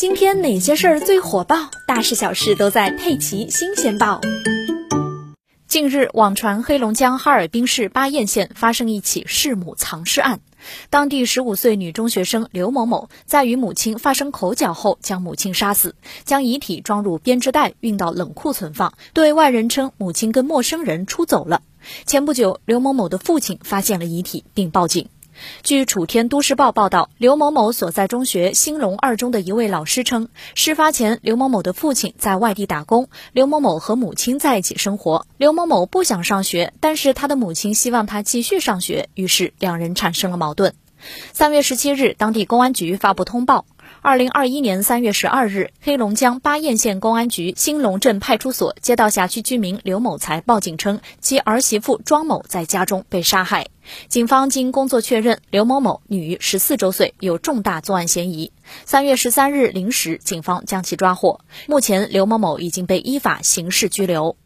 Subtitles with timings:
[0.00, 1.70] 今天哪些事儿最火爆？
[1.86, 4.18] 大事小事都在《佩奇新鲜报》。
[5.68, 10.40] 近日，网传黑龙江哈尔滨市巴彦县发生一起弑母藏尸案。
[10.88, 15.94] 当地十五岁女中学生刘某某在与母亲发生口角后，将母亲杀死，
[16.24, 21.60] 将遗体装入编织袋运到冷库存放，对外人称母亲跟陌生人出走了。
[22.06, 25.10] 前不久，刘某某的父亲发现了遗体，并报警。
[25.62, 35.26] 据楚天都市报报道，刘某某所在中学兴隆二中的一位老师称，事发前刘某某的父亲在外地打工，刘某某和母亲在一起生活。
[35.36, 40.74] 刘某某不想上学，但是他的母亲希望他继续上学，于是两人产生了矛盾。
[41.32, 43.64] 三月十七日，当地公安局发布通报。
[44.02, 53.68] 二零二一年三月十二日，黑龙江巴彦县公安局兴隆镇派出所接到辖区居民刘某才报警称，其儿媳妇庄某在家中被杀害。
[54.08, 58.52] 警方经工作确认，刘某某女，十四周岁，有重大作案嫌疑。
[58.86, 61.40] 三月十三日零时，警方将其抓获。
[61.66, 64.36] 目前，刘某某已经被依法刑事拘留。